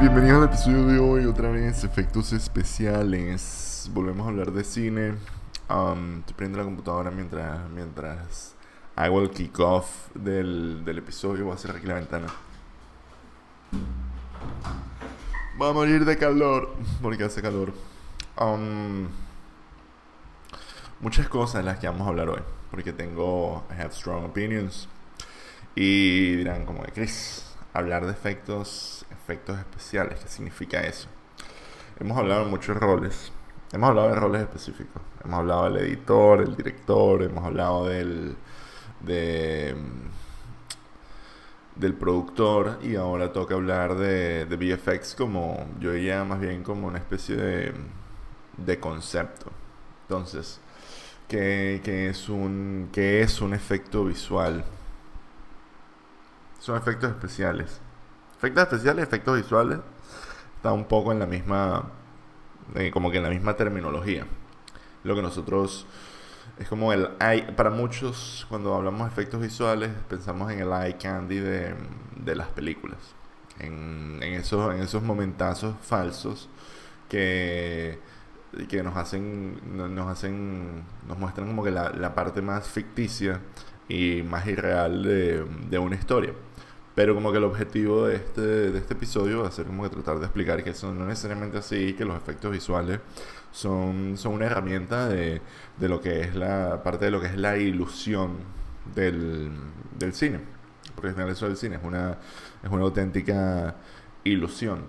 [0.00, 3.90] Bienvenidos al episodio de hoy, otra vez, efectos especiales.
[3.92, 5.10] Volvemos a hablar de cine.
[5.68, 8.54] Um, estoy prendiendo la computadora mientras, mientras
[8.96, 11.44] hago el kickoff del, del episodio.
[11.44, 12.28] Voy a cerrar aquí la ventana.
[15.58, 17.74] Voy a morir de calor, porque hace calor.
[18.38, 19.06] Um,
[21.00, 22.40] muchas cosas las que vamos a hablar hoy,
[22.70, 24.88] porque tengo, I have strong opinions.
[25.74, 27.44] Y dirán como de Chris,
[27.74, 31.08] hablar de efectos, efectos especiales, ¿qué significa eso?
[32.00, 33.30] Hemos hablado de muchos roles,
[33.72, 38.34] hemos hablado de roles específicos, hemos hablado del editor, el director, hemos hablado del,
[39.00, 39.76] de,
[41.76, 46.88] del productor y ahora toca hablar de, de VFX como, yo diría más bien como
[46.88, 47.72] una especie de,
[48.56, 49.52] de concepto.
[50.02, 50.60] Entonces,
[51.28, 54.64] ¿qué, qué es un, ¿qué es un efecto visual?
[56.58, 57.80] son efectos especiales.
[58.40, 59.80] Efectos especiales, efectos visuales,
[60.56, 61.90] está un poco en la misma,
[62.74, 64.26] eh, como que en la misma terminología.
[65.04, 65.86] Lo que nosotros
[66.58, 70.96] es como el eye, para muchos cuando hablamos de efectos visuales pensamos en el eye
[70.96, 71.74] candy de,
[72.16, 72.96] de las películas.
[73.58, 76.48] En, en, esos, en esos momentazos falsos
[77.10, 77.98] que,
[78.70, 79.60] que nos hacen,
[79.94, 83.38] nos hacen, nos muestran como que la, la parte más ficticia
[83.86, 86.32] y más irreal de, de una historia.
[87.00, 89.88] Pero como que el objetivo de este, de este episodio va a ser como que
[89.88, 93.00] tratar de explicar que eso no es necesariamente así, que los efectos visuales
[93.50, 95.40] son, son una herramienta de,
[95.78, 98.32] de lo que es la parte de lo que es la ilusión
[98.94, 99.50] del,
[99.98, 100.40] del cine.
[100.94, 102.18] Porque al final eso del cine es una,
[102.62, 103.76] es una auténtica
[104.24, 104.82] ilusión.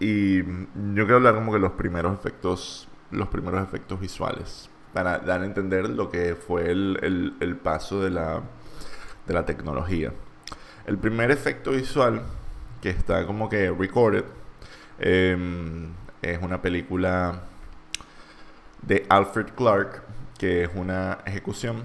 [0.00, 5.42] Y yo quiero hablar como que los primeros efectos, los primeros efectos visuales, para dar
[5.42, 8.40] a entender lo que fue el, el, el paso de la,
[9.26, 10.14] de la tecnología.
[10.84, 12.22] El primer efecto visual
[12.80, 14.24] que está como que recorded
[14.98, 15.88] eh,
[16.20, 17.42] es una película
[18.82, 20.02] de Alfred Clark,
[20.36, 21.84] que es una ejecución,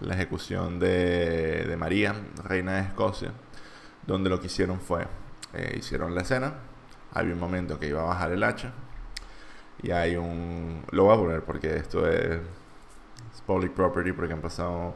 [0.00, 3.32] la ejecución de, de María, reina de Escocia,
[4.06, 5.06] donde lo que hicieron fue,
[5.52, 6.54] eh, hicieron la escena,
[7.12, 8.72] había un momento que iba a bajar el hacha,
[9.82, 10.82] y hay un...
[10.92, 12.40] Lo voy a poner porque esto es,
[13.46, 14.94] public property, porque han pasado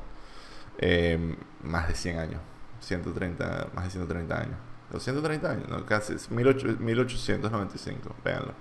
[0.79, 2.41] eh, más de 100 años
[2.85, 4.59] 130, más de 130 años.
[4.91, 8.55] 230 años, no, casi 1895, véanlo.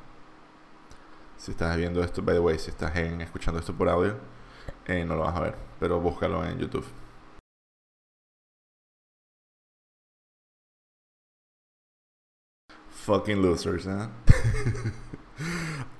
[1.37, 4.17] Si estás viendo esto, by the way, si estás en, escuchando esto por audio,
[4.85, 6.85] eh, no lo vas a ver, pero búscalo en YouTube.
[12.89, 14.07] Fucking losers, ¿eh?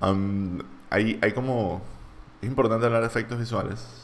[0.00, 0.58] um,
[0.88, 1.82] hay, hay como...
[2.40, 4.03] Es importante hablar de efectos visuales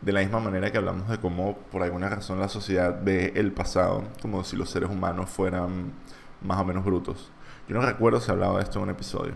[0.00, 3.52] de la misma manera que hablamos de cómo por alguna razón la sociedad ve el
[3.52, 5.92] pasado como si los seres humanos fueran
[6.40, 7.32] más o menos brutos.
[7.68, 9.34] Yo no recuerdo si he hablado de esto en un episodio.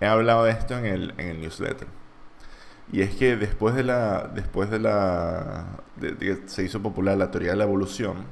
[0.00, 1.86] He hablado de esto en el, en el newsletter.
[2.90, 4.30] Y es que después de la.
[4.34, 5.78] Después de la.
[5.96, 8.24] De, que se hizo popular la teoría de la evolución,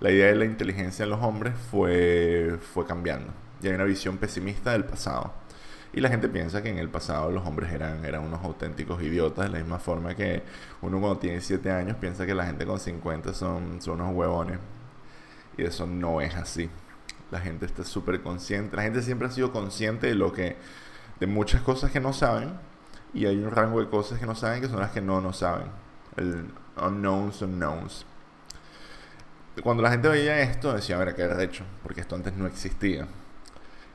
[0.00, 3.32] la idea de la inteligencia en los hombres fue, fue cambiando.
[3.62, 5.32] Y hay una visión pesimista del pasado.
[5.92, 9.46] Y la gente piensa que en el pasado los hombres eran, eran unos auténticos idiotas,
[9.46, 10.42] de la misma forma que
[10.82, 14.58] uno cuando tiene 7 años piensa que la gente con 50 son, son unos huevones.
[15.56, 16.70] Y eso no es así.
[17.30, 18.76] La gente está súper consciente.
[18.76, 20.56] La gente siempre ha sido consciente de lo que.
[21.20, 22.52] de muchas cosas que no saben.
[23.14, 25.32] Y hay un rango de cosas que no saben que son las que no no
[25.32, 25.68] saben.
[26.16, 26.46] El
[26.76, 28.06] unknowns unknowns.
[29.62, 33.08] Cuando la gente veía esto, decía, a ver, qué hecho, porque esto antes no existía.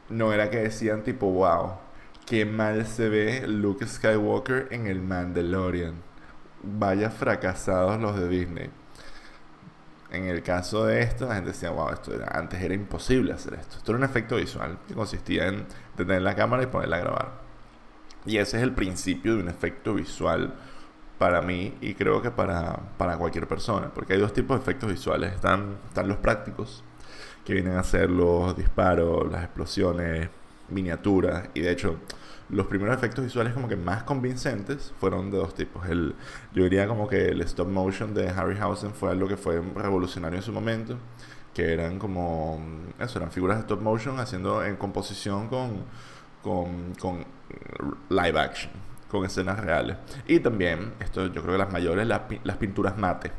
[0.10, 1.74] No era que decían tipo, wow,
[2.26, 5.96] qué mal se ve Luke Skywalker en el Mandalorian.
[6.62, 8.70] Vaya fracasados los de Disney.
[10.12, 13.56] En el caso de esto, la gente decía, wow, esto era, antes era imposible hacer
[13.56, 13.78] esto.
[13.78, 15.66] Esto era un efecto visual que consistía en
[15.98, 17.32] detener la cámara y ponerla a grabar.
[18.26, 20.54] Y ese es el principio de un efecto visual
[21.18, 23.92] para mí y creo que para, para cualquier persona.
[23.94, 25.34] Porque hay dos tipos de efectos visuales.
[25.34, 26.84] Están, están los prácticos,
[27.46, 30.30] que vienen a ser los disparos, las explosiones,
[30.70, 31.50] miniaturas.
[31.54, 31.98] Y de hecho,
[32.50, 35.88] los primeros efectos visuales como que más convincentes fueron de dos tipos.
[35.88, 36.16] El,
[36.54, 40.44] yo diría como que el stop motion de Harryhausen fue algo que fue revolucionario en
[40.44, 40.98] su momento.
[41.54, 42.60] Que eran como,
[43.00, 45.84] eso, eran figuras de stop motion haciendo en composición con,
[46.42, 47.26] con, con
[48.10, 48.72] live action,
[49.08, 49.98] con escenas reales.
[50.28, 53.32] Y también, esto yo creo que las mayores, las, las pinturas mate.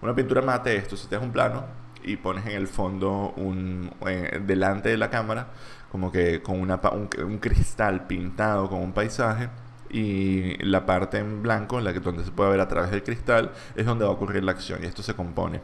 [0.00, 3.90] Una pintura mate, esto si te das un plano y pones en el fondo un,
[4.06, 5.48] eh, delante de la cámara
[5.90, 9.50] como que con una, un, un, cristal pintado con un paisaje
[9.90, 13.52] y la parte en blanco, la que donde se puede ver a través del cristal,
[13.76, 15.60] es donde va a ocurrir la acción y esto se compone.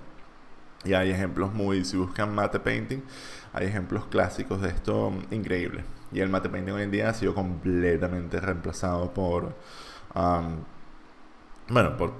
[0.84, 3.02] Y hay ejemplos muy, si buscan mate painting,
[3.52, 5.84] hay ejemplos clásicos de esto increíbles.
[6.12, 9.56] Y el mate painting hoy en día ha sido completamente reemplazado por,
[11.68, 12.12] bueno, por,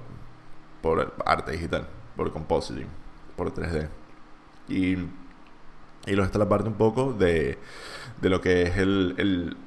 [0.81, 2.87] por arte digital, por compositing,
[3.35, 3.87] por 3D.
[4.69, 4.97] Y,
[6.05, 7.57] y luego está la parte un poco de,
[8.21, 9.57] de lo que es el, el,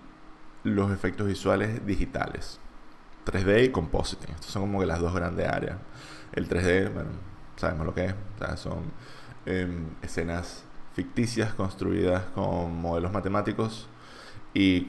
[0.64, 2.58] los efectos visuales digitales.
[3.26, 4.34] 3D y compositing.
[4.34, 5.76] Estas son como que las dos grandes áreas.
[6.32, 7.10] El 3D, bueno,
[7.56, 8.14] sabemos lo que es.
[8.56, 8.92] son
[9.46, 10.64] em, escenas
[10.94, 13.88] ficticias construidas con modelos matemáticos
[14.54, 14.86] y,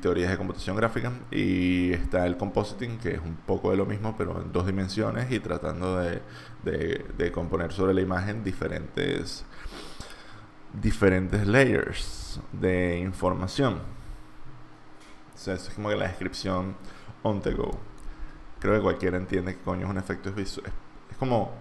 [0.00, 1.12] teorías de computación gráfica.
[1.30, 5.30] Y está el compositing, que es un poco de lo mismo, pero en dos dimensiones
[5.30, 9.44] y tratando de, componer sobre la imagen diferentes,
[10.72, 13.80] diferentes layers de información.
[15.34, 16.76] O sea, eso es como que la descripción
[17.22, 17.78] on the go.
[18.60, 20.72] Creo que cualquiera entiende que coño es un efecto visual.
[21.10, 21.52] Es como.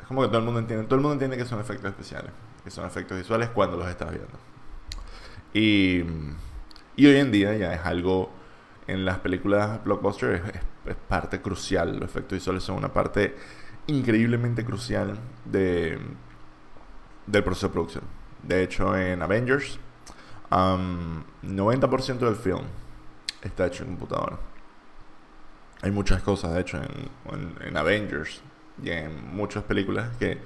[0.00, 0.86] Es como que todo el mundo entiende.
[0.86, 2.30] Todo el mundo entiende que son efectos especiales.
[2.62, 4.38] Que son efectos visuales cuando los estás viendo.
[5.56, 8.30] Y, hoy en día ya es algo.
[8.86, 10.42] En las películas blockbuster
[10.86, 11.98] es, parte crucial.
[11.98, 13.34] Los efectos visuales son una parte
[13.86, 15.98] increíblemente crucial de,
[17.26, 18.04] del proceso de producción.
[18.42, 19.80] De hecho, en Avengers,
[20.50, 22.64] 90% del film
[23.42, 24.38] está hecho en computadora.
[25.80, 28.42] Hay muchas cosas, de hecho, en, Avengers
[28.82, 30.38] y en muchas películas que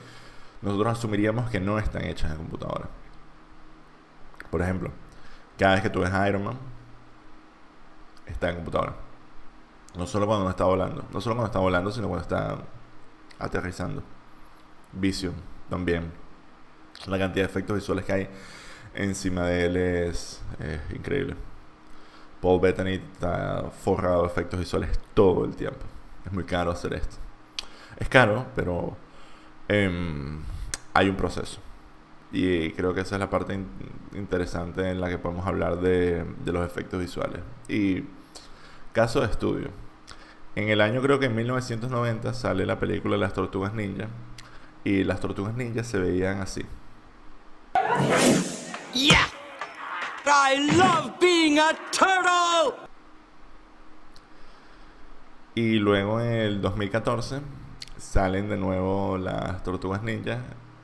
[0.62, 2.88] nosotros asumiríamos que no están hechas en computadora.
[4.50, 4.90] Por ejemplo,
[5.58, 6.58] cada vez que tú ves a Iron Man,
[8.26, 8.96] está en computadora.
[9.96, 12.58] No solo cuando no está volando, no solo cuando está volando, sino cuando está
[13.38, 14.02] aterrizando.
[14.92, 15.34] Vision
[15.68, 16.12] también.
[17.06, 18.28] La cantidad de efectos visuales que hay
[18.94, 20.42] encima de él es
[20.94, 21.36] increíble.
[22.40, 25.84] Paul Bettany está forrado de efectos visuales todo el tiempo.
[26.24, 27.16] Es muy caro hacer esto.
[27.96, 28.96] Es caro, pero
[29.68, 30.40] em,
[30.94, 31.60] hay un proceso.
[32.32, 33.58] Y creo que esa es la parte
[34.14, 37.40] interesante en la que podemos hablar de, de, los efectos visuales.
[37.68, 38.04] Y
[38.92, 39.68] caso de estudio.
[40.54, 44.08] En el año creo que en 1990 sale la película Las Tortugas Ninja.
[44.84, 46.64] Y las Tortugas Ninja se veían así.
[48.94, 49.26] Yeah.
[50.26, 52.88] I love being a turtle.
[55.54, 57.40] Y luego en el 2014
[57.96, 60.40] salen de nuevo las Tortugas Ninja,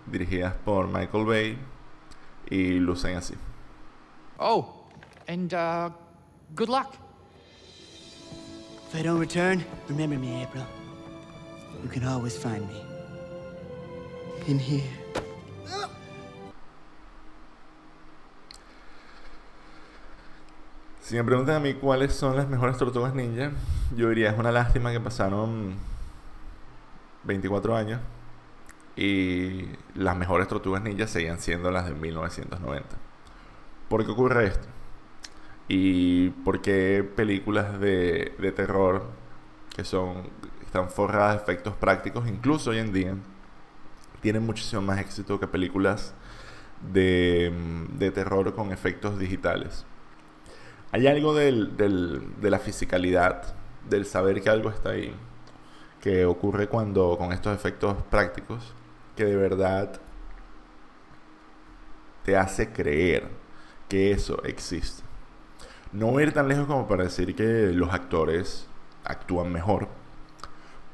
[0.06, 1.58] dirigidas por Michael Bay,
[2.48, 3.34] y lucen así.
[4.38, 4.86] Oh,
[5.28, 5.90] and uh,
[6.54, 6.94] good luck.
[8.88, 10.64] If I don't return, remember me, April.
[11.82, 12.82] You can always find me.
[14.46, 14.84] In here.
[21.00, 23.52] Si me preguntan a mí cuáles son las mejores tortugas ninja,
[23.94, 25.74] yo diría es una lástima que pasaron
[27.22, 28.00] 24 años
[28.96, 32.88] y las mejores tortugas ninja seguían siendo las de 1990.
[33.88, 34.66] ¿Por qué ocurre esto?
[35.68, 39.04] ¿Y por qué películas de, de terror
[39.74, 40.30] que son
[40.64, 43.14] están forradas de efectos prácticos, incluso hoy en día,
[44.20, 46.14] tienen muchísimo más éxito que películas
[46.92, 47.52] de,
[47.96, 49.86] de terror con efectos digitales?
[50.92, 53.54] Hay algo del, de la fisicalidad,
[53.88, 55.14] del saber que algo está ahí,
[56.00, 58.74] que ocurre cuando con estos efectos prácticos,
[59.16, 60.00] que de verdad
[62.24, 63.28] te hace creer
[63.88, 65.02] que eso existe.
[65.92, 68.66] No ir tan lejos como para decir que los actores
[69.04, 69.88] actúan mejor,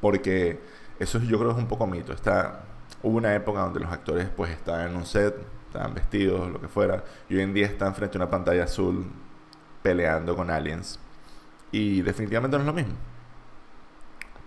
[0.00, 0.60] porque
[0.98, 2.12] eso yo creo que es un poco mito.
[2.12, 2.64] Está,
[3.02, 5.34] hubo una época donde los actores pues estaban en un set,
[5.66, 9.10] estaban vestidos, lo que fuera, y hoy en día están frente a una pantalla azul
[9.82, 11.00] peleando con aliens.
[11.72, 12.94] Y definitivamente no es lo mismo.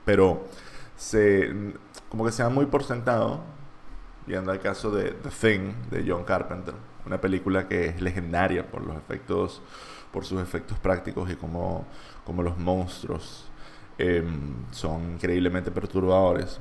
[0.05, 0.45] Pero
[0.95, 1.73] se,
[2.09, 3.43] como que se da muy por sentado,
[4.25, 6.73] viendo el caso de The Thing de John Carpenter,
[7.05, 9.61] una película que es legendaria por los efectos,
[10.11, 11.85] por sus efectos prácticos y como,
[12.25, 13.45] como los monstruos
[13.97, 16.59] em, son increíblemente perturbadores.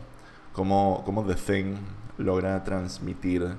[0.52, 1.76] Como, como The Thing
[2.18, 3.56] logra transmitir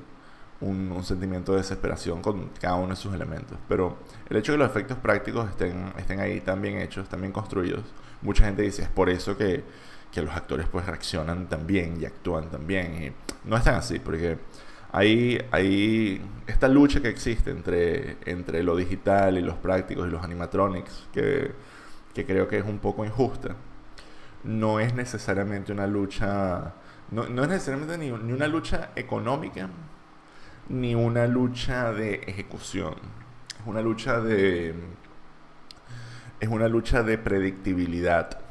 [0.61, 3.57] un, sentimiento de desesperación con cada uno de sus elementos.
[3.67, 3.97] Pero
[4.29, 7.33] el hecho de que los efectos prácticos estén, estén ahí tan bien hechos, tan bien
[7.33, 7.83] construidos,
[8.21, 9.63] mucha gente dice, es por eso que,
[10.15, 13.03] que los actores pues reaccionan tan bien y actúan tan bien.
[13.03, 14.37] Y no es tan así, porque
[14.93, 20.23] hay, hay esta lucha que existe entre, entre lo digital y los prácticos y los
[20.23, 21.51] animatronics, que,
[22.13, 23.57] que creo que es un poco injusta.
[24.45, 26.73] No es necesariamente una lucha,
[27.11, 29.69] no, no es necesariamente ni, ni una lucha económica,
[30.69, 32.95] ni una lucha de ejecución.
[33.59, 34.75] Es una lucha de.
[36.39, 38.44] Es una lucha de predictibilidad.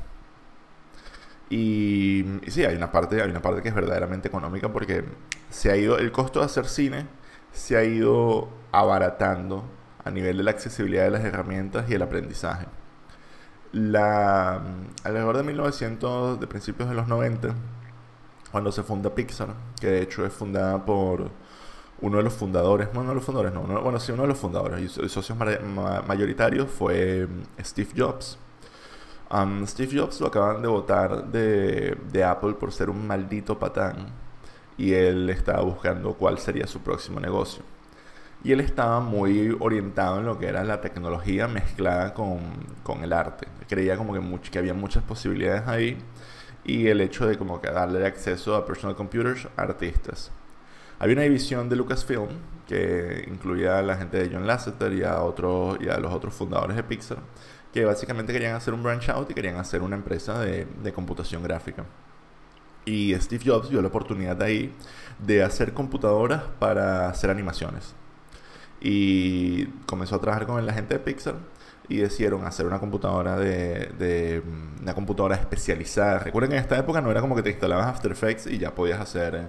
[1.56, 5.04] Y, sí, hay una, parte, hay una parte que es verdaderamente económica porque
[5.50, 7.06] se ha ido, el costo de hacer cine
[7.52, 9.62] se ha ido abaratando
[10.02, 12.66] a nivel de la accesibilidad de las herramientas y el aprendizaje.
[13.70, 14.62] La,
[15.04, 17.54] alrededor de 1900, de principios de los 90,
[18.50, 21.30] cuando se funda Pixar, que de hecho es fundada por
[22.00, 24.38] uno de los fundadores, bueno, no de los fundadores, no, bueno, sí, uno de los
[24.38, 28.38] fundadores y socios mayoritarios fue mm, Steve Jobs.
[29.66, 34.06] Steve Jobs lo acaban de votar de, Apple por ser un maldito patán
[34.76, 37.64] y él estaba buscando cuál sería su próximo negocio.
[38.44, 43.48] Y él estaba muy orientado en lo que era la tecnología mezclada con, el arte.
[43.68, 45.98] Creía como que, había muchas posibilidades ahí
[46.64, 50.30] y el hecho de como darle acceso a personal computers a artistas.
[50.98, 52.28] Había una división de Lucasfilm
[52.68, 57.18] que incluía a la gente de John Lasseter y a los otros fundadores de Pixar,
[57.74, 61.42] que básicamente querían hacer un branch out y querían hacer una empresa de, de computación
[61.42, 61.84] gráfica.
[62.84, 64.72] Y Steve Jobs vio la oportunidad ahí
[65.18, 67.96] de hacer computadoras para hacer animaciones.
[68.80, 71.34] Y comenzó a trabajar con la gente de Pixar
[71.88, 74.40] y decidieron hacer una computadora de, de,
[74.80, 76.20] una computadora especializada.
[76.20, 78.72] Recuerden que en esta época no era como que te instalabas After Effects y ya
[78.72, 79.48] podías hacer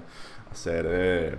[0.51, 1.35] hacer eh,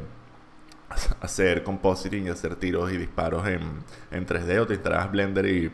[1.20, 5.72] hacer compositing y hacer tiros y disparos en, en 3D o te instalabas Blender y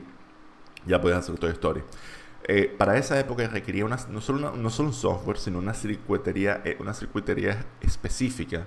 [0.86, 1.82] ya podías hacer Toy Story.
[2.44, 6.60] Eh, para esa época requería una, no, solo no solo un software, sino una circuitería,
[6.64, 8.66] eh, una circuitería específica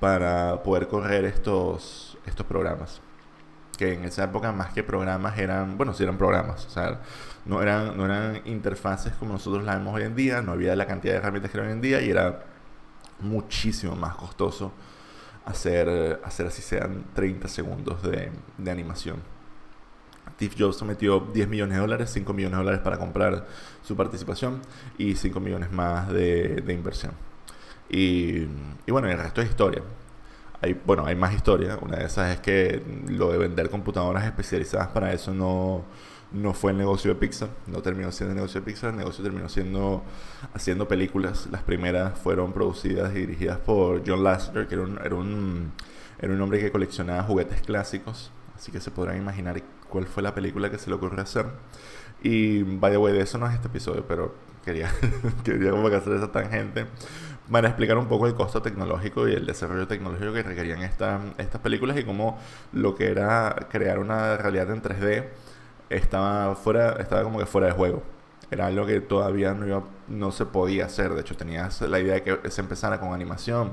[0.00, 3.00] para poder correr estos, estos programas.
[3.76, 7.00] Que en esa época más que programas eran, bueno, sí eran programas, o sea,
[7.46, 10.86] no eran, no eran interfaces como nosotros las vemos hoy en día, no había la
[10.86, 12.44] cantidad de herramientas que hay hoy en día y era
[13.20, 14.72] muchísimo más costoso
[15.44, 19.16] hacer, hacer así sean 30 segundos de, de animación.
[20.42, 23.46] Steve Jobs metió 10 millones de dólares, 5 millones de dólares para comprar
[23.84, 24.60] su participación
[24.98, 27.12] y 5 millones más de, inversión.
[27.88, 28.46] Y,
[28.88, 29.82] bueno, el resto es historia.
[30.60, 31.78] Hay, bueno, hay más historia.
[31.80, 35.84] Una de esas es que lo de vender computadoras especializadas para eso no,
[36.32, 39.22] no fue el negocio de Pixar, no terminó siendo el negocio de Pixar, el negocio
[39.22, 40.02] terminó siendo
[40.54, 41.46] haciendo películas.
[41.52, 45.72] Las primeras fueron producidas y dirigidas por John Lasseter, que era un, era un,
[46.18, 50.34] era un hombre que coleccionaba juguetes clásicos, así que se podrán imaginar cuál fue la
[50.34, 51.46] película que se le ocurrió hacer.
[52.22, 54.34] Y, by the way, de eso no es este episodio, pero
[54.64, 54.90] quería,
[55.44, 56.86] quería como que hacer esa tangente
[57.50, 61.60] para explicar un poco el costo tecnológico y el desarrollo tecnológico que requerían esta, estas
[61.60, 62.38] películas y cómo
[62.72, 65.28] lo que era crear una realidad en 3D
[65.90, 68.02] estaba fuera, estaba como que fuera de juego.
[68.50, 71.12] Era algo que todavía no, no se podía hacer.
[71.14, 73.72] De hecho, tenías la idea de que se empezara con animación.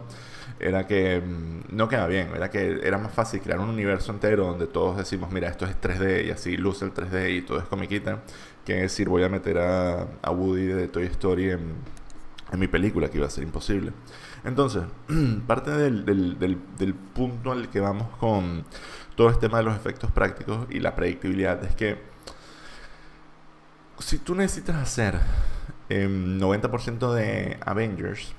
[0.60, 2.30] Era que mm, no queda bien.
[2.36, 5.80] Era que era más fácil crear un universo entero donde todos decimos, mira, esto es
[5.80, 8.24] 3D y así luce el 3D y todo es comiquita.
[8.66, 12.00] Que decir, voy a meter a, a Woody de Toy Story en,
[12.58, 13.94] mi película, que iba a ser imposible.
[14.44, 14.84] Entonces,
[15.48, 18.66] parte del, del, del, del punto al que vamos con
[19.16, 22.00] todo este tema de los efectos prácticos y la predictibilidad es que
[24.00, 25.20] si tú necesitas hacer
[25.90, 28.34] 90% em, de Avengers,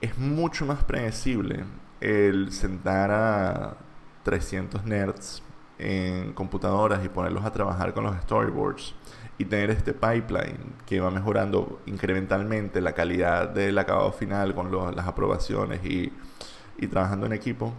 [0.00, 1.64] es mucho más predecible
[2.00, 3.76] el sentar a
[4.22, 5.42] 300 nerds
[5.78, 8.94] en computadoras y ponerlos a trabajar con los storyboards
[9.38, 15.06] y tener este pipeline que va mejorando incrementalmente la calidad del acabado final con las
[15.06, 16.12] aprobaciones y,
[16.76, 17.72] y, trabajando en equipo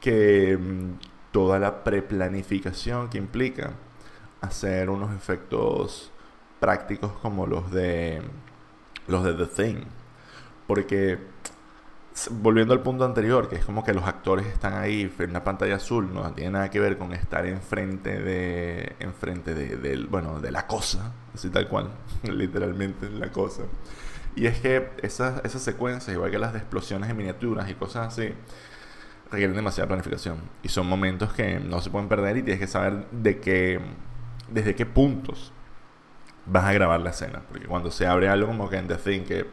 [0.00, 0.98] que em,
[1.32, 3.72] toda la preplanificación que implica
[4.42, 6.12] hacer unos efectos
[6.60, 8.22] prácticos como los de
[9.06, 9.84] los de The Thing.
[10.66, 11.18] Porque
[12.30, 15.76] volviendo al punto anterior, que es como que los actores están ahí en una pantalla
[15.76, 20.66] azul, no tiene nada que ver con estar enfrente de enfrente de, bueno, de la
[20.66, 21.90] cosa, así tal cual,
[22.22, 23.62] literalmente la cosa.
[24.36, 28.08] Y es que esas, esas secuencias, igual que las de explosiones en miniaturas y cosas
[28.08, 28.32] así,
[29.30, 30.38] requieren demasiada planificación.
[30.62, 33.80] Y son momentos que no se pueden perder y tienes que saber de qué,
[34.48, 35.52] desde qué puntos
[36.46, 37.42] vas a grabar la escena.
[37.48, 39.46] Porque cuando se abre algo como que en The Thing, que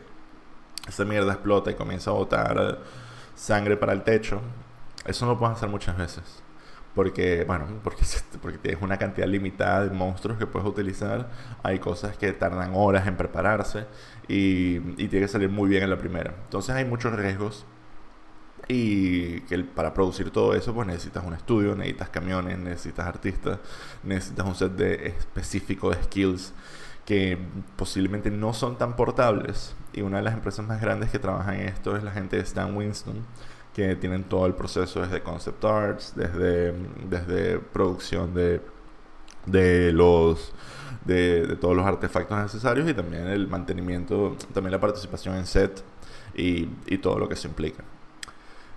[0.88, 2.80] esa mierda explota y comienza a botar
[3.36, 4.42] sangre para el techo,
[5.06, 6.24] eso no lo puedes hacer muchas veces.
[6.96, 8.04] Porque, bueno, porque,
[8.42, 11.30] porque tienes una cantidad limitada de monstruos que puedes utilizar.
[11.62, 13.86] Hay cosas que tardan horas en prepararse
[14.28, 16.34] y, y tiene que salir muy bien en la primera.
[16.46, 17.66] Entonces hay muchos riesgos
[18.68, 23.60] y que para producir todo eso, pues necesitas un estudio, necesitas camiones, necesitas artistas,
[24.04, 26.54] necesitas un set de específico de skills
[27.08, 27.40] que
[27.76, 29.76] posiblemente no son tan portables.
[29.94, 32.44] Y una de las empresas más grandes que trabajan en esto es la gente de
[32.44, 33.26] Stan Winston,
[33.74, 36.74] que tienen todo el proceso desde concept arts, desde,
[37.10, 38.62] desde producción de
[39.48, 40.52] de los
[41.06, 45.84] de, todos los artefactos necesarios y también el mantenimiento, también la participación en set
[46.36, 47.84] y, y todo lo que se implica.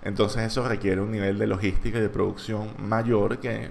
[0.01, 3.69] Entonces eso requiere un nivel de logística y de producción mayor que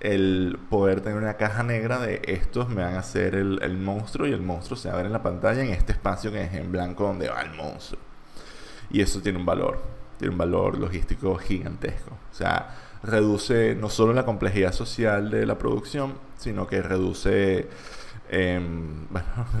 [0.00, 4.26] el poder tener una caja negra de estos me van a hacer el, el, monstruo
[4.26, 6.54] y el monstruo se va a ver en la pantalla en este espacio que es
[6.54, 8.00] en blanco donde va el monstruo.
[8.90, 9.80] Y eso tiene un valor,
[10.18, 12.10] tiene un valor logístico gigantesco.
[12.30, 17.68] O sea, reduce no solo la complejidad social de la producción, sino que reduce
[18.30, 19.06] em,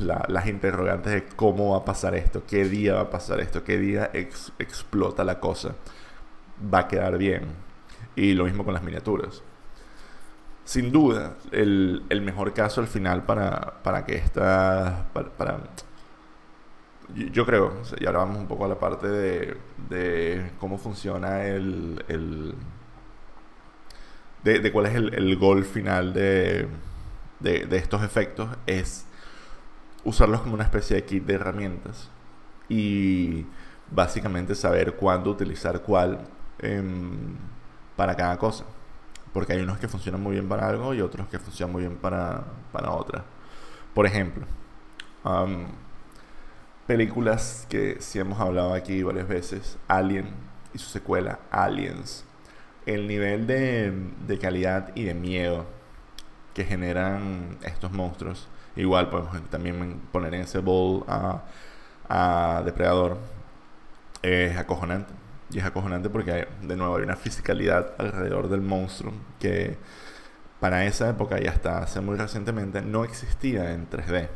[0.00, 3.78] las interrogantes de cómo va a pasar esto, qué día va a pasar esto, qué
[3.78, 5.74] día explota la cosa.
[6.72, 7.42] Va a quedar bien.
[8.16, 9.42] Y lo mismo con las miniaturas.
[10.70, 15.08] Sin duda, el, mejor caso al final para, para que esta...
[15.12, 15.58] Para,
[17.32, 19.56] yo creo, y ahora vamos un poco a la parte de,
[19.88, 22.54] de cómo funciona el
[24.44, 26.68] de, cuál es el, el gol final de,
[27.40, 29.06] de, estos efectos, es
[30.04, 32.08] usarlos como una especie de kit de herramientas
[32.68, 33.44] y
[33.90, 36.20] básicamente saber cuándo utilizar cuál
[36.60, 37.34] em,
[37.96, 38.64] para cada cosa.
[39.32, 41.96] Porque hay unos que funcionan muy bien para algo y otros que funcionan muy bien
[41.96, 43.24] para, para otra.
[43.94, 44.46] Por ejemplo,
[46.86, 50.28] películas que sí hemos hablado aquí varias veces, Alien
[50.74, 52.24] y su secuela, Aliens
[52.86, 53.92] el nivel de,
[54.26, 55.66] de, calidad y de miedo
[56.54, 58.48] que generan estos monstruos.
[58.76, 61.42] Igual podemos también poner en ese bowl a,
[62.08, 63.18] a Depredador.
[64.22, 65.12] Es acojonante.
[65.52, 69.78] Y es acojonante porque, de nuevo, hay una fisicalidad alrededor del monstruo que
[70.60, 74.28] para esa época y hasta hace muy recientemente no existía en 3D.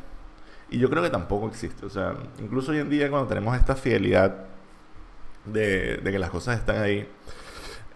[0.71, 1.87] Y yo creo que tampoco existe.
[1.87, 4.47] O sea, incluso hoy en día cuando tenemos esta fidelidad
[5.45, 7.07] de, de que las cosas están ahí,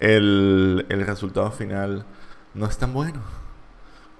[0.00, 2.04] el, resultado final
[2.54, 3.20] no es tan bueno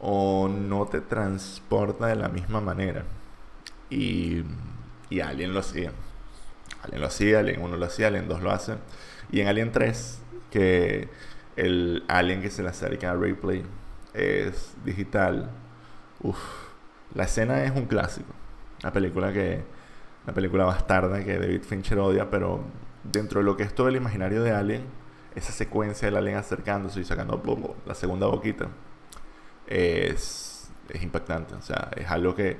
[0.00, 3.05] o no te transporta de la misma manera.
[3.90, 4.43] Y,
[5.11, 5.93] y Alien lo hacía.
[6.82, 8.76] Alien lo hacía, Alien 1 lo hacía, Alien 2 lo hace.
[9.30, 11.08] Y en Alien 3, que
[11.56, 13.64] el Alien que se le acerca a Replay
[14.14, 15.50] es digital.
[16.23, 16.38] Uf,
[17.14, 18.32] la escena es un clásico.
[18.82, 19.62] La película que.
[20.26, 22.62] La película bastarda que David Fincher odia, pero
[23.02, 24.82] dentro de lo que es todo el imaginario de Alien
[25.38, 27.41] esa secuencia del alien acercándose y sacando
[27.86, 28.69] la segunda boquita
[29.67, 31.54] es, es impactante.
[31.54, 32.56] O sea, es algo que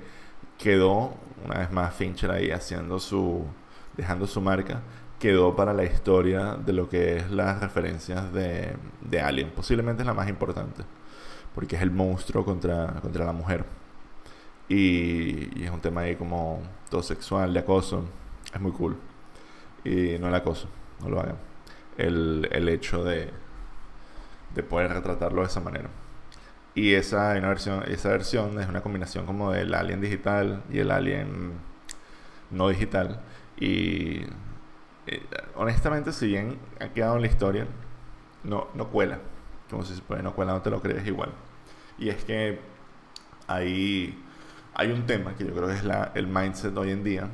[0.57, 3.45] quedó, una vez más, Fincher ahí haciendo su.
[3.99, 4.81] Dejando su marca,
[5.19, 9.51] quedó para la historia de lo que es las referencias de, de Alien.
[9.51, 10.85] Posiblemente es la más importante,
[11.55, 13.67] porque es el monstruo contra, contra la mujer.
[14.69, 18.05] Y, es un tema ahí como todo sexual, de acoso.
[18.55, 18.97] Es muy cool.
[19.85, 20.69] Y no el acoso,
[21.03, 21.49] no lo hagan
[21.99, 23.31] el, el hecho de,
[24.55, 25.91] de poder retratarlo de esa manera.
[26.75, 30.91] Y esa, una versión, esa versión es una combinación como del alien digital y el
[30.91, 31.53] alien
[32.51, 33.21] no digital.
[33.59, 34.23] Y
[35.07, 35.23] eh,
[35.57, 37.67] honestamente, si bien ha quedado en la historia,
[38.45, 39.19] no, no cuela.
[39.71, 41.31] Como si se puede, no cuela, no te lo crees igual.
[41.99, 42.61] Y es que
[43.47, 44.23] hay,
[44.75, 47.29] hay un tema que yo creo que es la, el mindset hoy en día,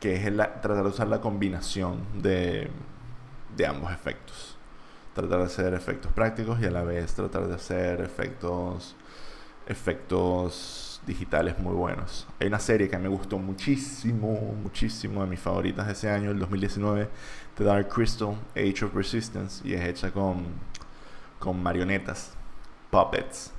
[0.00, 2.70] que es el, tratar de usar la combinación de
[3.56, 4.56] de ambos efectos.
[5.14, 8.96] Tratar de hacer efectos prácticos y a la vez tratar de hacer efectos
[9.66, 12.26] efectos digitales muy buenos.
[12.40, 16.38] Hay una serie que me gustó muchísimo, muchísimo, de mis favoritas de ese año, el
[16.38, 17.08] 2019,
[17.56, 20.44] The Dark Crystal, Age of Resistance, y es hecha con,
[21.38, 22.34] con marionetas,
[22.90, 23.52] puppets,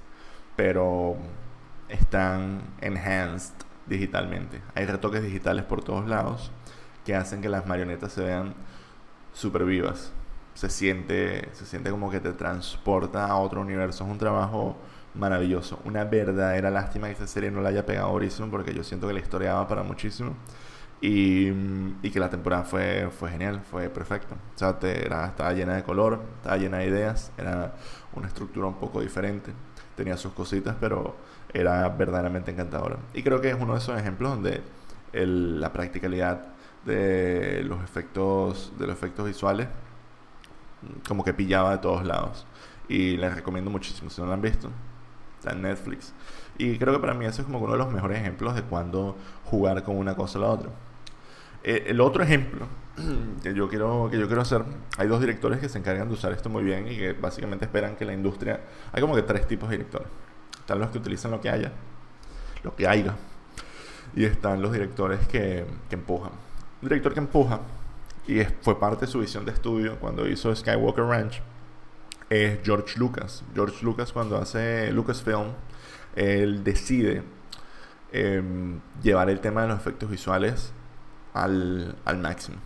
[0.55, 1.17] pero
[1.89, 3.53] están enhanced
[3.85, 4.61] digitalmente.
[4.73, 6.51] Hay retoques digitales por todos lados
[7.05, 8.55] que hacen que las marionetas se vean
[9.33, 10.11] super vivas.
[10.55, 14.05] Se siente, se siente como que te transporta a otro universo.
[14.05, 14.77] Es un trabajo
[15.17, 15.79] maravilloso.
[15.85, 19.13] Una verdadera lástima que esta serie no la haya pegado durísimo porque yo siento que
[19.13, 20.35] la historia va para muchísimo.
[21.01, 21.49] Y,
[22.01, 24.35] y, que la temporada fue, fue genial, fue perfecta.
[24.35, 27.75] O sea, te, era, estaba llena de color, estaba llena de ideas, era
[28.13, 29.51] una estructura un poco diferente.
[29.95, 31.15] Tenía sus cositas, pero
[31.53, 32.97] era verdaderamente encantadora.
[33.13, 34.61] Y creo que es uno de esos ejemplos donde
[35.13, 36.47] la practicalidad
[36.85, 39.67] de los efectos de los efectos visuales
[41.07, 42.45] como que pillaba de todos lados
[42.87, 44.69] y les recomiendo muchísimo si no lo han visto
[45.53, 46.13] en Netflix.
[46.57, 49.17] Y creo que para mí eso es como uno de los mejores ejemplos de cuando
[49.45, 50.69] jugar con una cosa o la otra.
[51.63, 52.67] Eh, el otro ejemplo
[53.43, 54.63] que yo quiero que yo quiero hacer
[54.97, 57.95] hay dos directores que se encargan de usar esto muy bien y que básicamente esperan
[57.95, 58.61] que la industria
[58.93, 60.07] hay como que tres tipos de directores.
[60.59, 61.71] Están los que utilizan lo que haya
[62.63, 63.15] lo que haya
[64.15, 66.31] y están los directores que, que empujan.
[66.81, 67.61] Director que empuja
[68.27, 71.41] y fue parte de su visión de estudio cuando hizo Skywalker Ranch
[72.29, 73.43] es George Lucas.
[73.53, 75.53] George Lucas cuando hace Lucasfilm,
[76.15, 77.23] él decide
[78.11, 80.73] em, llevar el tema de los efectos visuales
[81.33, 82.57] al, al máximo.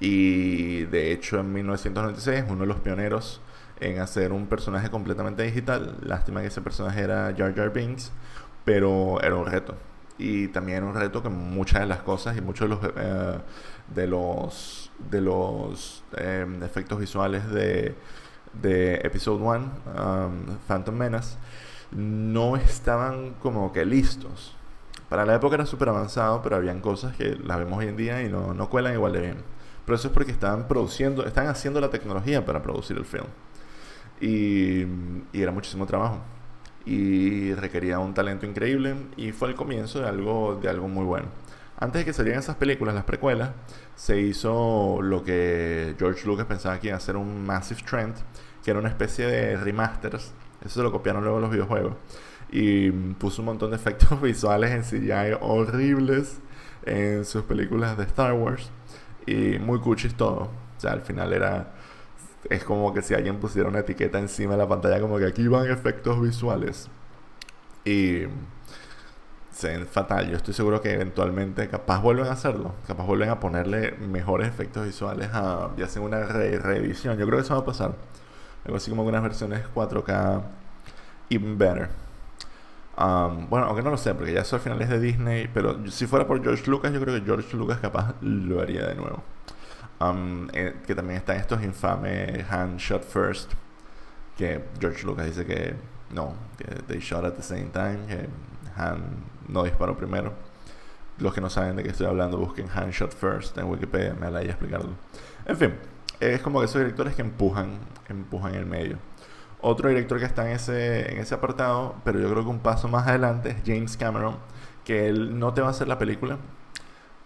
[0.00, 3.40] Y de hecho en 1996 uno de los pioneros
[3.80, 5.96] en hacer un personaje completamente digital.
[6.02, 8.12] Lástima que ese personaje era Jar Jar Binks,
[8.64, 9.74] pero era un reto.
[10.18, 13.38] Y también era un reto que muchas de las cosas y muchos de los, eh,
[13.94, 17.94] de los, de los em, efectos visuales de,
[18.52, 21.36] de Episode 1, um, Phantom Menace,
[21.92, 24.54] no estaban como que listos.
[25.08, 28.22] Para la época era súper avanzado, pero habían cosas que las vemos hoy en día
[28.22, 29.36] y no, no cuelan igual de bien.
[29.84, 33.26] Pero eso es porque estaban produciendo, están haciendo la tecnología para producir el film.
[34.20, 34.82] Y,
[35.32, 36.20] y, era muchísimo trabajo.
[36.86, 41.26] Y requería un talento increíble y fue el comienzo de algo, de algo muy bueno.
[41.80, 43.50] Antes de que salieran esas películas, las precuelas,
[43.96, 48.14] se hizo lo que George Lucas pensaba que iba a ser un massive trend,
[48.62, 50.32] que era una especie de remasters.
[50.60, 51.94] Eso se lo copiaron luego los videojuegos.
[52.50, 56.40] Y puso un montón de efectos visuales en CGI horribles
[56.84, 58.70] en sus películas de Star Wars.
[59.26, 60.50] Y muy cuchis todo.
[60.76, 61.72] O sea, al final era
[62.48, 65.46] es como que si alguien pusiera una etiqueta encima de la pantalla como que aquí
[65.48, 66.88] van efectos visuales.
[67.84, 68.24] Y
[69.50, 70.28] se ven fatal.
[70.30, 72.74] Yo estoy seguro que eventualmente capaz vuelven a hacerlo.
[72.86, 77.18] Capaz vuelven a ponerle mejores efectos visuales a, y hacen una reedición.
[77.18, 77.94] Yo creo que eso va a pasar.
[78.64, 80.42] Algo así como unas versiones 4K
[81.30, 81.88] even better.
[82.96, 85.48] Um, bueno, aunque no lo sé, porque ya eso al final es de Disney.
[85.52, 88.94] Pero si fuera por George Lucas, yo creo que George Lucas capaz lo haría de
[88.94, 89.22] nuevo.
[90.00, 93.52] Um, eh, que también están estos infames hand shot first,
[94.36, 95.74] que George Lucas dice que
[96.10, 97.98] no, que they shot at the same time,
[98.88, 100.32] Han no disparó primero.
[101.18, 104.30] Los que no saben de qué estoy hablando, busquen hand shot first en Wikipedia, me
[104.30, 104.90] la a explicarlo.
[105.44, 105.74] En fin,
[106.18, 108.96] es como que esos directores que empujan, empujan el medio.
[109.60, 112.88] Otro director que está en ese, en ese apartado, pero yo creo que un paso
[112.88, 114.36] más adelante es James Cameron,
[114.84, 116.38] que él no te va a hacer la película,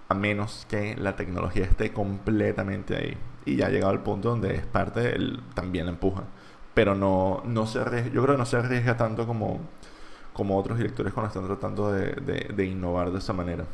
[0.09, 3.17] a menos que la tecnología esté completamente ahí.
[3.45, 6.25] Y ya ha llegado al punto donde es parte, él también la empuja.
[6.75, 9.61] Pero no, no se arriesga, yo creo que no se arriesga tanto como,
[10.35, 12.13] como otros directores cuando están tratando de,
[12.55, 13.65] de, innovar de esa manera.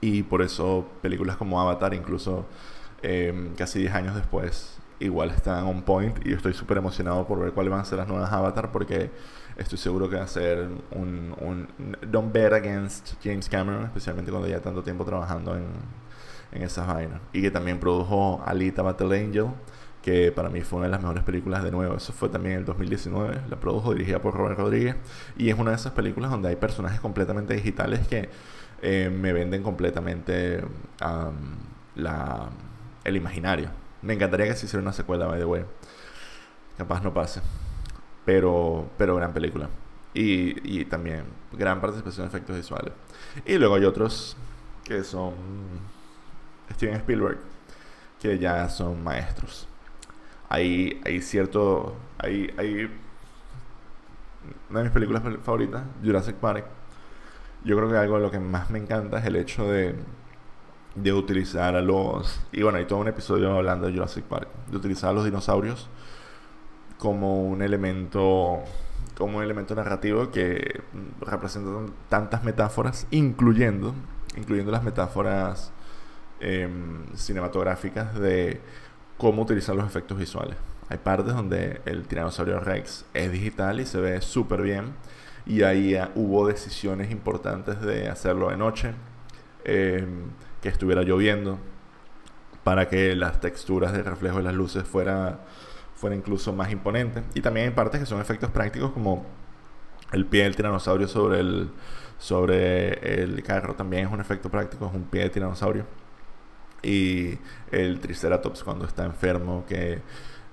[0.00, 2.46] Y por eso películas como Avatar, incluso
[3.02, 6.24] em, casi 10 años después, igual están on point.
[6.24, 9.10] Y yo estoy súper emocionado por ver cuáles van a ser las nuevas Avatar porque
[9.56, 11.68] estoy seguro que va a ser un, un
[12.10, 15.64] don't bet against James Cameron, especialmente cuando ya tanto tiempo trabajando en,
[16.52, 17.20] en esas vainas.
[17.32, 19.46] Y que también produjo Alita Battle Angel,
[20.02, 21.96] que para mí fue una de las mejores películas de nuevo.
[21.96, 23.42] Eso fue también en el 2019.
[23.48, 24.96] La produjo, dirigida por Robert Rodríguez.
[25.36, 28.28] Y es una de esas películas donde hay personajes completamente digitales que
[28.82, 30.62] eh, me venden completamente
[31.94, 32.50] la,
[33.04, 33.70] el imaginario.
[34.02, 35.64] Me encantaría que se hiciera una secuela, by the way.
[36.76, 37.40] Capaz no pase.
[38.24, 39.68] Pero, pero gran película.
[40.14, 42.92] Y, y también gran participación de efectos visuales.
[43.46, 44.36] Y luego hay otros
[44.84, 45.34] que son
[46.72, 47.38] Steven Spielberg,
[48.20, 49.68] que ya son maestros.
[50.52, 51.96] Hay, cierto.
[52.18, 52.90] Hay, hay
[54.68, 56.66] una de mis películas favoritas, Jurassic Park.
[57.64, 59.94] Yo creo que algo de lo que más me encanta es el hecho de,
[60.94, 62.38] de utilizar a los.
[62.52, 64.48] Y bueno, hay todo un episodio hablando de Jurassic Park.
[64.70, 65.88] De utilizar a los dinosaurios
[66.98, 68.62] como un elemento
[69.16, 70.82] como un elemento narrativo que
[71.20, 73.94] representa tantas metáforas, incluyendo,
[74.36, 75.72] incluyendo las metáforas
[76.40, 78.60] em, cinematográficas de
[79.18, 80.56] cómo utilizar los efectos visuales.
[80.88, 84.94] Hay partes donde el tiranosaurio Rex es digital y se ve súper bien.
[85.46, 88.92] Y ahí hubo decisiones importantes de hacerlo de noche,
[89.64, 91.58] em, que estuviera lloviendo,
[92.64, 95.40] para que las texturas de reflejo de las luces fuera
[96.02, 97.22] fuera incluso más imponente.
[97.34, 99.24] Y también hay partes que son efectos prácticos como
[100.10, 101.70] el pie del tiranosaurio sobre el,
[102.18, 105.84] sobre el carro también es un efecto práctico, es un pie de tiranosaurio.
[106.82, 107.38] Y
[107.70, 110.00] el Triceratops cuando está enfermo, que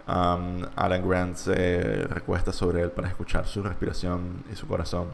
[0.08, 5.08] um, Alan Grant se recuesta sobre él para escuchar su respiración y su corazón.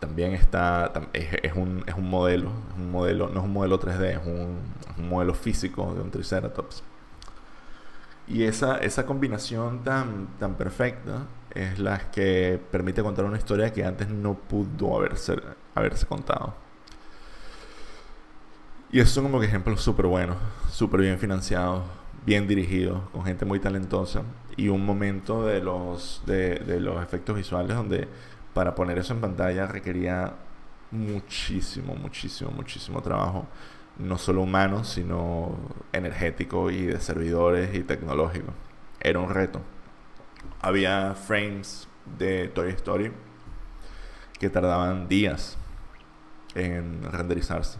[0.00, 4.26] También está, es, un, es un modelo, un modelo, no es un modelo 3D, es
[4.26, 4.58] un,
[5.08, 6.82] modelo físico de un Triceratops.
[8.26, 13.84] Y esa, esa combinación tan, tan perfecta es la que permite contar una historia que
[13.84, 15.36] antes no pudo haberse,
[15.74, 16.54] haberse contado.
[18.92, 20.36] Y esos son como que ejemplos súper buenos,
[20.70, 21.82] súper bien financiados,
[22.26, 24.22] bien dirigidos, con gente muy talentosa.
[24.56, 28.06] Y un momento de los, de, de los efectos visuales donde
[28.52, 30.34] para poner eso en pantalla requería
[30.90, 33.46] muchísimo, muchísimo, muchísimo trabajo
[33.98, 35.56] no solo humano, sino
[35.92, 38.52] energético y de servidores y tecnológico.
[39.00, 39.60] Era un reto.
[40.60, 43.12] había frames de Toy Story
[44.38, 45.56] que tardaban días
[46.54, 47.78] en renderizarse.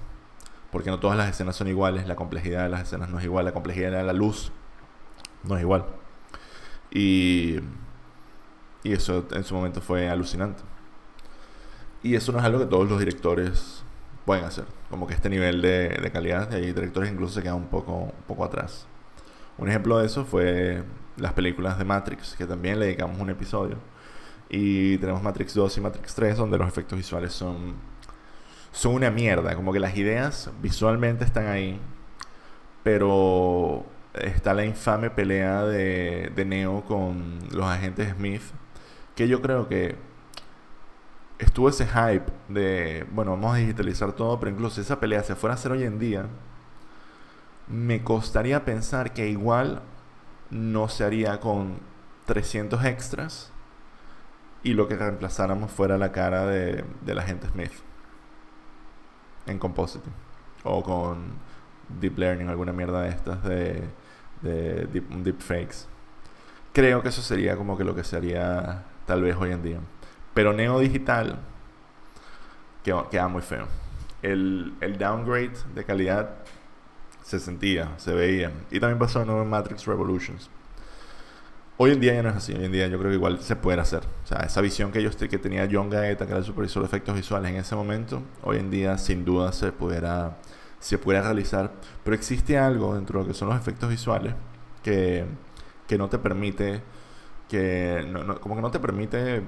[0.72, 3.44] Porque no todas las escenas son iguales, la complejidad de las escenas no es igual,
[3.44, 4.50] la complejidad de la luz
[5.44, 5.84] no es igual.
[6.90, 7.58] Y,
[8.82, 10.62] y eso en su momento fue alucinante.
[12.02, 13.84] Y eso no es algo que todos los directores
[14.24, 14.64] pueden hacer.
[14.90, 18.12] Como que este nivel de, de calidad, hay directores incluso se quedan un poco, un
[18.26, 18.86] poco atrás.
[19.58, 20.82] Un ejemplo de eso fue
[21.16, 23.76] las películas de Matrix, que también le dedicamos un episodio.
[24.48, 27.74] Y tenemos Matrix 2 y Matrix 3, donde los efectos visuales son,
[28.72, 29.54] son una mierda.
[29.54, 31.80] Como que las ideas visualmente están ahí,
[32.82, 38.42] pero está la infame pelea de, Neo con los agentes Smith,
[39.14, 39.96] que yo creo que
[41.38, 45.34] estuvo ese hype de, bueno, vamos a digitalizar todo, pero incluso si esa pelea se
[45.34, 46.26] fuera a hacer hoy en día,
[47.68, 49.82] me costaría pensar que igual
[50.50, 51.78] no se haría con
[52.26, 53.52] 300 extras
[54.62, 57.72] y lo que reemplazáramos fuera la cara de, de la gente Smith
[59.46, 60.12] en Compositing
[60.64, 61.32] o con
[62.00, 63.84] Deep Learning, alguna mierda de estas de,
[64.42, 65.86] de deep, deepfakes.
[66.72, 69.80] Creo que eso sería como que lo que se haría tal vez hoy en día.
[70.34, 71.38] Pero Neo Digital
[72.82, 73.66] queda, muy feo.
[74.22, 76.30] El, el downgrade de calidad
[77.22, 78.52] se sentía, se veía.
[78.70, 80.50] Y también pasó en Matrix Revolutions.
[81.84, 82.52] Hoy en día ya no es así.
[82.52, 84.04] Hoy en día yo creo que igual se puede hacer.
[84.22, 86.86] O sea, esa visión que, yo, que tenía John Gaeta, que era el supervisor de
[86.86, 90.36] efectos visuales en ese momento, hoy en día sin duda se pudiera,
[90.78, 91.72] se pudiera realizar.
[92.04, 94.32] Pero existe algo dentro de lo que son los efectos visuales
[94.84, 95.24] que,
[95.88, 96.82] que no te permite,
[97.48, 98.06] que
[98.40, 99.42] como que no te permite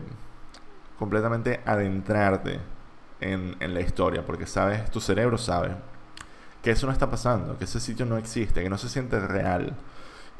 [0.98, 2.58] completamente adentrarte
[3.20, 5.76] en, en la historia, porque sabes, tu cerebro sabe
[6.62, 9.76] que eso no está pasando, que ese sitio no existe, que no se siente real.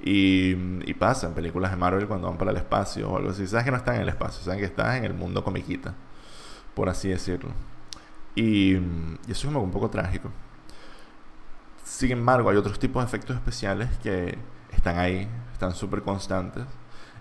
[0.07, 3.47] Y, y, pasa en películas de Marvel cuando van para el espacio o algo así.
[3.47, 5.95] Sabes que no están en el espacio, saben que estás en el mundo comiquita,
[6.75, 7.53] por así decirlo.
[8.35, 8.83] Y, eso
[9.29, 10.31] es como un poco trágico.
[11.85, 14.37] Sin embargo, hay otros tipos de efectos especiales que
[14.73, 16.65] están ahí, están súper constantes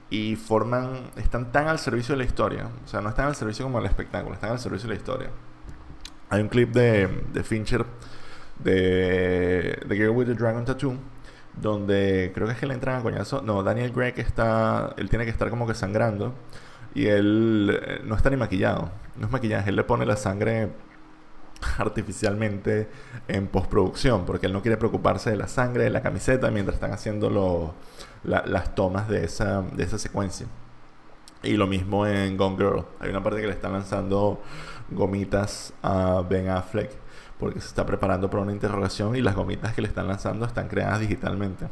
[0.09, 2.69] y forman, están tan al servicio de la historia.
[2.83, 5.29] O sea, no están al servicio como el espectáculo, están al servicio de la historia.
[6.29, 7.85] Hay un clip de, de Fincher
[8.59, 10.97] de The Girl with the Dragon Tattoo,
[11.61, 13.41] donde creo que es que le entran a coñazo.
[13.41, 16.33] No, Daniel Gregg está, él tiene que estar como que sangrando
[16.95, 20.69] y él eh, no está ni maquillado, no es maquillaje, él le pone la sangre
[21.77, 22.89] artificialmente
[23.27, 26.91] en postproducción, porque él no quiere preocuparse de la sangre de la camiseta mientras están
[26.91, 27.73] haciendo
[28.23, 30.47] las tomas de esa, de esa secuencia.
[31.41, 32.85] Y lo mismo en Gone Girl.
[33.01, 34.41] Hay una parte que le están lanzando
[34.89, 37.02] gomitas a Ben Affleck
[37.39, 40.67] porque se está preparando para una interrogación y las gomitas que le están lanzando están
[40.67, 41.67] creadas digitalmente.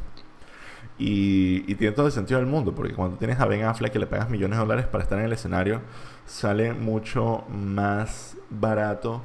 [0.98, 4.06] Y, tiene todo el sentido del mundo, porque cuando tienes a Ben Affleck que le
[4.06, 5.80] pagas millones de dólares para estar en el escenario,
[6.26, 9.22] sale mucho más barato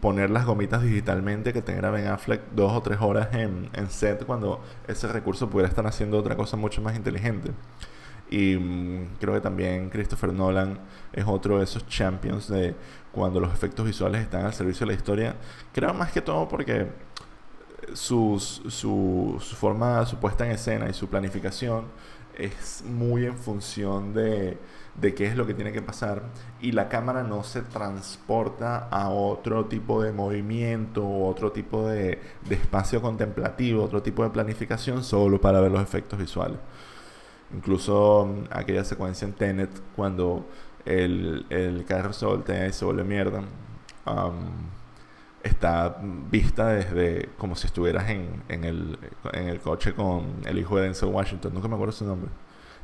[0.00, 3.90] poner las gomitas digitalmente que tener a Ben Affleck dos o tres horas en, en
[3.90, 7.52] set cuando ese recurso pudiera estar haciendo otra cosa mucho más inteligente.
[8.30, 10.78] Y mm, creo que también Christopher Nolan
[11.12, 12.74] es otro de esos champions de
[13.12, 15.36] cuando los efectos visuales están al servicio de la historia.
[15.72, 16.86] Creo más que todo porque
[17.92, 21.86] su, su forma, su puesta en escena y su planificación
[22.38, 24.58] es muy en función de,
[24.94, 26.22] de qué es lo que tiene que pasar
[26.60, 32.54] y la cámara no se transporta a otro tipo de movimiento otro tipo de, de
[32.54, 36.58] espacio contemplativo, otro tipo de planificación solo para ver los efectos visuales.
[37.54, 40.46] Incluso mm, aquella secuencia en Tenet cuando
[40.84, 43.42] el, el carro se voltea y se vuelve mierda.
[45.42, 45.96] está
[46.30, 48.98] vista desde como si estuvieras en, en, el,
[49.32, 51.54] en el coche con el hijo de Denzel Washington.
[51.54, 52.30] Nunca me acuerdo su nombre.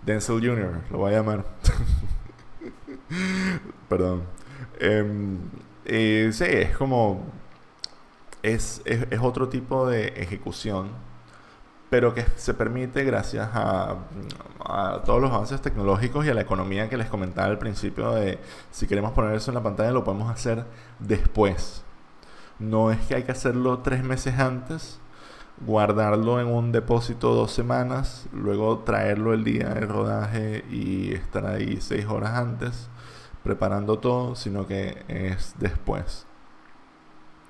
[0.04, 1.44] Denzel Jr., lo voy a llamar.
[3.88, 4.22] Perdón.
[4.78, 7.24] Eh, sí, es como.
[8.42, 10.90] Es, es, es otro tipo de ejecución
[11.90, 13.96] pero que se permite gracias a,
[15.04, 18.40] todos los avances tecnológicos y a la economía que les comentaba al principio de
[18.72, 20.64] si queremos poner eso en la pantalla lo podemos hacer
[20.98, 21.84] después.
[22.58, 24.98] No es que hay que hacerlo tres meses antes,
[25.64, 31.78] guardarlo en un depósito dos semanas, luego traerlo el día de rodaje y estar ahí
[31.80, 32.88] seis horas antes
[33.44, 36.26] preparando todo, sino que es después.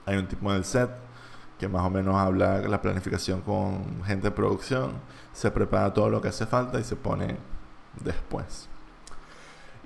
[0.05, 1.06] Hay un tipo del set
[1.59, 4.93] que más o menos habla la planificación con gente de producción,
[5.33, 7.37] se prepara todo lo que hace falta y se pone
[8.03, 8.69] después.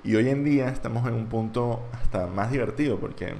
[0.03, 3.35] Y hoy en día estamos en un punto hasta más divertido porque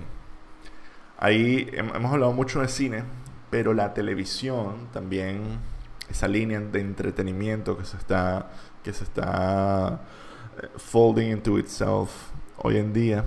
[1.17, 3.04] ahí hemos hablado mucho de cine,
[3.50, 5.60] pero la televisión también,
[6.10, 8.52] esa línea de entretenimiento que se está,
[8.84, 10.02] que se está
[10.62, 12.12] eh, folding into itself
[12.58, 13.26] hoy en día,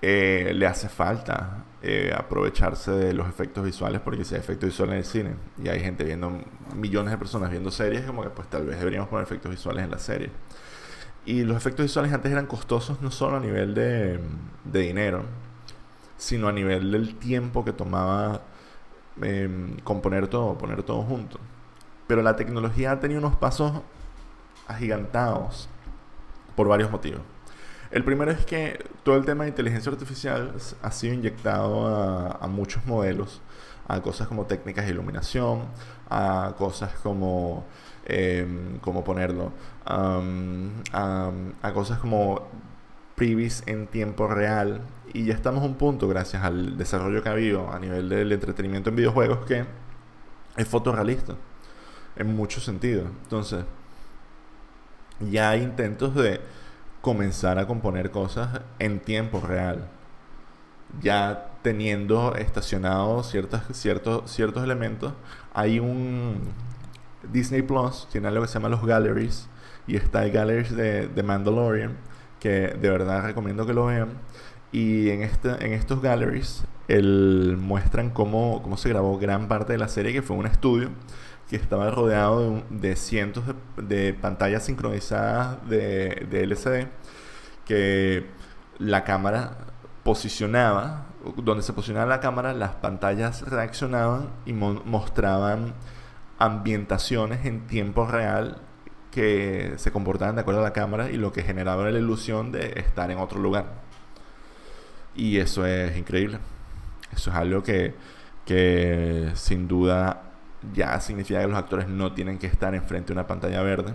[0.00, 4.92] eh, le hace falta eh, aprovecharse de los efectos visuales porque si hay efectos visuales
[4.92, 6.40] en el cine y hay gente viendo,
[6.74, 9.92] millones de personas viendo series, como que pues tal vez deberíamos poner efectos visuales en
[9.92, 10.30] la serie.
[11.26, 14.18] Y los efectos visuales antes eran costosos no solo a nivel de,
[14.64, 15.22] de dinero,
[16.16, 18.42] sino a nivel del tiempo que tomaba
[19.22, 21.38] em, componer todo, poner todo junto.
[22.08, 23.82] Pero la tecnología ha tenido unos pasos
[24.66, 25.68] agigantados
[26.56, 27.20] por varios motivos.
[27.90, 32.84] El primero es que todo el tema de inteligencia artificial ha sido inyectado a, muchos
[32.86, 33.40] modelos,
[33.86, 35.62] a cosas como técnicas de iluminación,
[36.10, 37.64] a cosas como,
[38.06, 39.52] eh, ¿cómo ponerlo?
[39.84, 40.20] a,
[41.72, 42.48] cosas como
[43.14, 44.80] previs en tiempo real.
[45.12, 48.32] Y ya estamos a un punto, gracias al desarrollo que ha habido a nivel del
[48.32, 49.64] entretenimiento en videojuegos, que
[50.56, 51.34] es fotorrealista
[52.16, 53.08] en muchos sentidos.
[53.22, 53.64] Entonces,
[55.20, 56.40] ya hay intentos de
[57.06, 59.86] comenzar a componer cosas en tiempo real.
[61.00, 65.12] Ya teniendo estacionados ciertos, ciertos, ciertos elementos,
[65.54, 66.40] hay un
[67.32, 69.48] Disney Plus, tiene algo que se llama los galleries,
[69.86, 71.96] y está el galleries de, de Mandalorian,
[72.40, 74.08] que de verdad recomiendo que lo vean.
[74.72, 79.78] Y en, este, en estos galleries el, muestran cómo, cómo se grabó gran parte de
[79.78, 80.90] la serie, que fue un estudio
[81.48, 83.44] que estaba rodeado de, cientos
[83.76, 86.88] de, pantallas sincronizadas de, de, LCD
[87.64, 88.26] que
[88.78, 89.58] la cámara
[90.02, 91.06] posicionaba,
[91.36, 95.74] donde se posicionaba la cámara, las pantallas reaccionaban y mostraban
[96.38, 98.60] ambientaciones en tiempo real
[99.10, 102.74] que se comportaban de acuerdo a la cámara y lo que generaba la ilusión de
[102.76, 103.66] estar en otro lugar.
[105.14, 106.38] Y eso es increíble.
[107.12, 107.94] Eso es algo que,
[108.44, 110.25] que sin duda
[110.74, 113.94] ya significa que los actores no tienen que estar enfrente de una pantalla verde.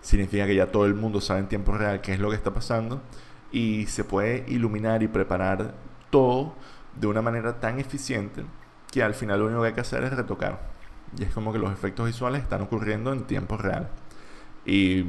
[0.00, 2.52] significa que ya todo el mundo sabe en tiempo real qué es lo que está
[2.52, 3.02] pasando
[3.52, 5.74] y se puede iluminar y preparar
[6.10, 6.54] todo
[6.94, 8.44] de una manera tan eficiente
[8.90, 10.60] que al final lo único que hay que hacer es retocar.
[11.18, 13.88] Y es como que los efectos visuales están ocurriendo en tiempo real.
[14.64, 15.04] Y,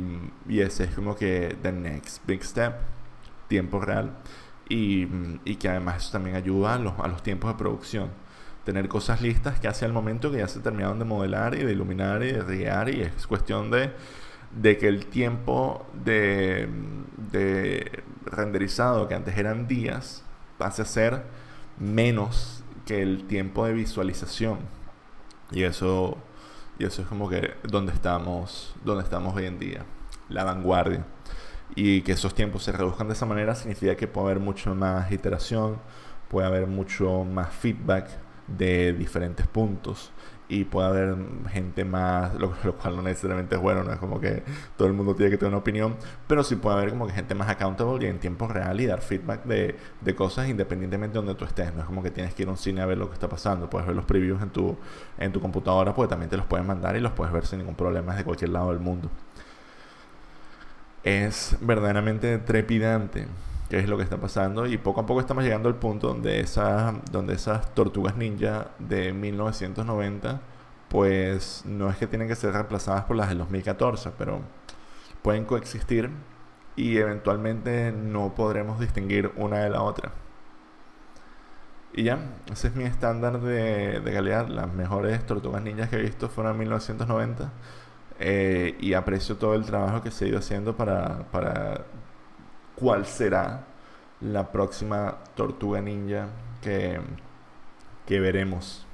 [0.47, 2.75] ese es como que the next big step,
[3.47, 4.11] tiempo real.
[4.69, 5.07] Y,
[5.55, 8.09] que además eso también ayuda a los tiempos de producción
[8.67, 11.71] tener cosas listas que hacia el momento que ya se terminaron de modelar y de
[11.71, 13.93] iluminar y de riar y es cuestión de,
[14.51, 16.67] de que el tiempo de,
[17.31, 20.21] de renderizado que antes eran días
[20.57, 21.23] pase a ser
[21.79, 24.59] menos que el tiempo de visualización.
[25.51, 26.17] Y eso
[26.77, 29.85] y eso es como que donde estamos donde estamos hoy en día
[30.27, 31.05] la vanguardia.
[31.73, 35.09] Y que esos tiempos se reduzcan de esa manera significa que puede haber mucho más
[35.09, 35.79] iteración
[36.27, 40.11] puede haber mucho más feedback de diferentes puntos
[40.49, 41.15] y puede haber
[41.49, 44.43] gente más, lo, cual no necesariamente es bueno, no es como que
[44.77, 45.95] todo el mundo tiene que tener una opinión,
[46.27, 49.01] pero sí puede haber como que gente más accountable y en tiempo real y dar
[49.01, 52.43] feedback de, de cosas independientemente de donde tú estés, no es como que tienes que
[52.43, 54.49] ir a un cine a ver lo que está pasando, puedes ver los previews en
[54.49, 54.77] tu,
[55.17, 57.75] en tu computadora, porque también te los pueden mandar y los puedes ver sin ningún
[57.75, 59.09] problema desde cualquier lado del mundo.
[61.03, 63.27] Es verdaderamente trepidante
[63.69, 66.39] qué es lo que está pasando y poco a poco estamos llegando al punto donde
[66.39, 70.41] esas, donde esas tortugas ninja de 1990
[70.89, 74.41] pues no es que tienen que ser reemplazadas por las de 2014 pero
[75.21, 76.09] pueden coexistir
[76.75, 80.11] y eventualmente no podremos distinguir una de la otra
[81.97, 82.19] y ya,
[82.51, 84.47] ese es mi estándar de, de calidad.
[84.47, 87.51] Las mejores tortugas ninjas que he visto fueron en 1990.
[88.19, 91.85] Eh, y aprecio todo el trabajo que se ha ido haciendo para, para
[92.79, 93.65] cuál será
[94.21, 96.27] la próxima tortuga ninja
[96.61, 96.99] que,
[98.05, 98.85] que veremos.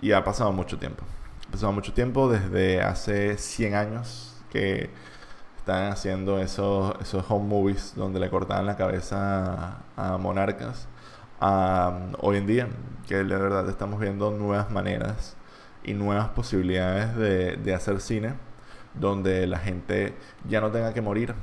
[0.00, 1.04] Y ha pasado mucho tiempo.
[1.48, 4.90] Ha pasado mucho tiempo desde hace 100 años que
[5.58, 10.88] están haciendo esos, esos home movies donde le cortaban la cabeza a, monarcas.
[12.20, 12.68] hoy en día,
[13.06, 15.36] que de verdad estamos viendo nuevas maneras
[15.84, 18.34] y nuevas posibilidades de, de hacer cine
[18.94, 20.14] donde la gente
[20.48, 21.34] ya no tenga que morir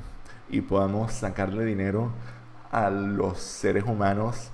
[0.50, 2.12] y podamos sacarle dinero
[2.70, 4.50] a los seres humanos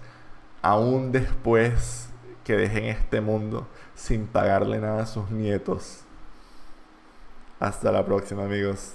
[0.62, 2.08] aún después
[2.42, 6.00] que dejen este mundo sin pagarle nada a sus nietos.
[7.60, 8.94] Hasta la próxima amigos.